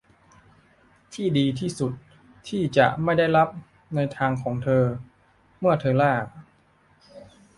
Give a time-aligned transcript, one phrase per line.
[1.13, 1.93] ที่ดีที่สุด
[2.47, 3.49] ที่จะไม่ได้รับ
[3.95, 4.83] ในทางของเธอ
[5.59, 6.13] เมื่อเธอล่า